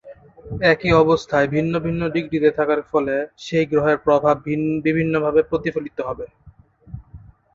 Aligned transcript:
একই 0.71 0.91
অবস্থায় 1.03 1.47
ভিন্ন 1.47 1.73
ভিন্ন 1.85 2.01
ডিগ্রিতে 2.15 2.49
থাকার 2.57 2.81
ফলে 2.91 3.15
সেই 3.45 3.65
গ্রহের 3.71 3.97
প্রভাব 4.05 4.35
বিভিন্নভাবে 4.85 5.41
প্রতিফলিত 5.49 5.97
হবে। 6.07 6.25